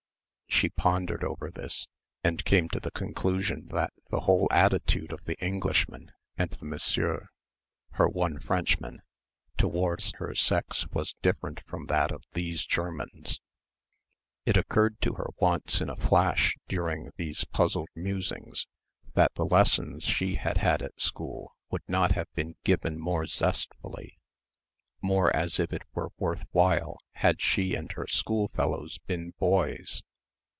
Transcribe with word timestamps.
She 0.53 0.67
pondered 0.69 1.23
over 1.23 1.49
this 1.49 1.87
and 2.23 2.43
came 2.45 2.69
to 2.69 2.79
the 2.79 2.91
conclusion 2.91 3.67
that 3.69 3.93
the 4.11 4.19
whole 4.21 4.47
attitude 4.51 5.11
of 5.11 5.23
the 5.25 5.41
Englishman 5.43 6.11
and 6.37 6.53
of 6.53 6.61
Monsieur, 6.61 7.29
her 7.91 8.07
one 8.07 8.37
Frenchman, 8.37 9.01
towards 9.57 10.11
her 10.17 10.35
sex 10.35 10.87
was 10.89 11.15
different 11.23 11.63
from 11.65 11.87
that 11.87 12.11
of 12.11 12.25
these 12.33 12.63
Germans. 12.63 13.39
It 14.45 14.55
occurred 14.57 15.01
to 15.01 15.13
her 15.13 15.29
once 15.39 15.81
in 15.81 15.89
a 15.89 15.95
flash 15.95 16.55
during 16.67 17.11
these 17.15 17.43
puzzled 17.45 17.89
musings 17.95 18.67
that 19.13 19.33
the 19.35 19.45
lessons 19.45 20.03
she 20.03 20.35
had 20.35 20.57
had 20.57 20.83
at 20.83 20.99
school 20.99 21.55
would 21.71 21.81
not 21.87 22.11
have 22.11 22.31
been 22.35 22.55
given 22.63 22.99
more 22.99 23.25
zestfully, 23.25 24.19
more 25.01 25.33
as 25.35 25.59
if 25.59 25.73
it 25.73 25.83
were 25.93 26.11
worth 26.19 26.43
while, 26.51 26.99
had 27.13 27.41
she 27.41 27.73
and 27.73 27.93
her 27.93 28.05
schoolfellows 28.05 28.99
been 29.07 29.31
boys. 29.39 30.03